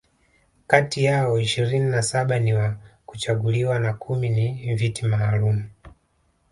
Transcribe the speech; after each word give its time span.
kati 0.67 1.03
yao 1.03 1.39
ishirini 1.39 1.85
na 1.89 2.01
saba 2.01 2.39
ni 2.39 2.53
wa 2.53 2.75
kuchaguliwa 3.05 3.79
na 3.79 3.93
kumi 3.93 4.29
ni 4.29 4.75
Viti 4.75 5.05
maalum 5.05 5.63